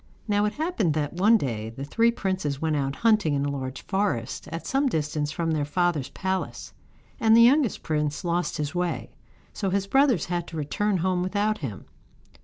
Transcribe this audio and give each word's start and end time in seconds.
Now 0.27 0.45
it 0.45 0.53
happened 0.55 0.95
that 0.95 1.13
one 1.13 1.37
day 1.37 1.69
the 1.69 1.83
three 1.85 2.09
princes 2.09 2.59
went 2.59 2.75
out 2.75 2.95
hunting 2.95 3.35
in 3.35 3.45
a 3.45 3.51
large 3.51 3.83
forest 3.83 4.47
at 4.47 4.65
some 4.65 4.87
distance 4.89 5.31
from 5.31 5.51
their 5.51 5.63
father's 5.63 6.09
palace, 6.09 6.73
and 7.19 7.37
the 7.37 7.43
youngest 7.43 7.83
prince 7.83 8.23
lost 8.25 8.57
his 8.57 8.73
way, 8.73 9.11
so 9.53 9.69
his 9.69 9.85
brothers 9.85 10.25
had 10.25 10.47
to 10.47 10.57
return 10.57 10.97
home 11.05 11.21
without 11.21 11.59
him. 11.59 11.85